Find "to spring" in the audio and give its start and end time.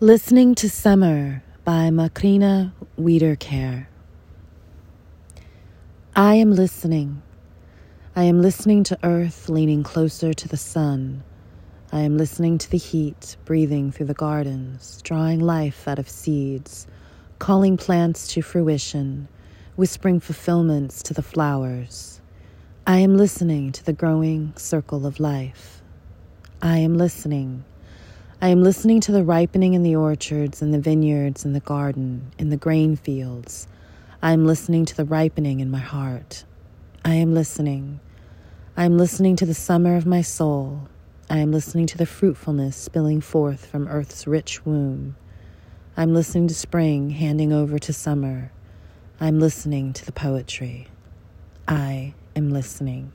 46.48-47.08